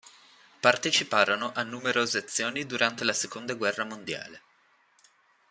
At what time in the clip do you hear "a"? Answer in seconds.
1.53-1.61